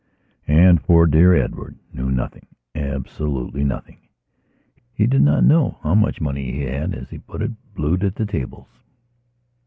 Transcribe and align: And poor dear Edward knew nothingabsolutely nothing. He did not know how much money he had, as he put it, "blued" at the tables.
And 0.47 0.81
poor 0.81 1.05
dear 1.05 1.35
Edward 1.35 1.77
knew 1.93 2.09
nothingabsolutely 2.09 3.63
nothing. 3.63 3.99
He 4.95 5.05
did 5.05 5.21
not 5.21 5.43
know 5.43 5.77
how 5.83 5.93
much 5.93 6.19
money 6.19 6.51
he 6.53 6.61
had, 6.63 6.95
as 6.95 7.11
he 7.11 7.19
put 7.19 7.43
it, 7.43 7.51
"blued" 7.75 8.03
at 8.03 8.15
the 8.15 8.25
tables. 8.25 8.83